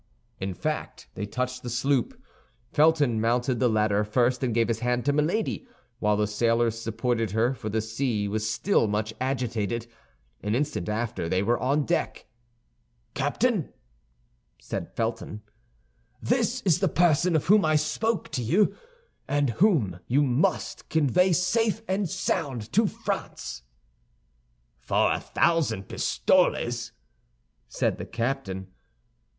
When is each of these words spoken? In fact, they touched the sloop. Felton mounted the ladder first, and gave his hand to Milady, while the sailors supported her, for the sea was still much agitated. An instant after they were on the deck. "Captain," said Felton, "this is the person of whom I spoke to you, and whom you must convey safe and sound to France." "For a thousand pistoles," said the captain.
In 0.39 0.55
fact, 0.55 1.09
they 1.13 1.27
touched 1.27 1.61
the 1.61 1.69
sloop. 1.69 2.19
Felton 2.73 3.21
mounted 3.21 3.59
the 3.59 3.69
ladder 3.69 4.03
first, 4.03 4.41
and 4.43 4.51
gave 4.51 4.67
his 4.67 4.79
hand 4.79 5.05
to 5.05 5.13
Milady, 5.13 5.67
while 5.99 6.17
the 6.17 6.25
sailors 6.25 6.81
supported 6.81 7.29
her, 7.33 7.53
for 7.53 7.69
the 7.69 7.81
sea 7.81 8.27
was 8.27 8.49
still 8.49 8.87
much 8.87 9.13
agitated. 9.21 9.85
An 10.41 10.55
instant 10.55 10.89
after 10.89 11.29
they 11.29 11.43
were 11.43 11.59
on 11.59 11.81
the 11.81 11.85
deck. 11.85 12.25
"Captain," 13.13 13.71
said 14.59 14.91
Felton, 14.95 15.43
"this 16.19 16.61
is 16.63 16.79
the 16.79 16.87
person 16.89 17.35
of 17.35 17.45
whom 17.45 17.63
I 17.63 17.75
spoke 17.75 18.29
to 18.29 18.41
you, 18.41 18.73
and 19.27 19.51
whom 19.51 19.99
you 20.07 20.23
must 20.23 20.89
convey 20.89 21.31
safe 21.31 21.83
and 21.87 22.09
sound 22.09 22.71
to 22.73 22.87
France." 22.87 23.61
"For 24.79 25.11
a 25.11 25.19
thousand 25.19 25.87
pistoles," 25.89 26.91
said 27.67 27.99
the 27.99 28.05
captain. 28.07 28.65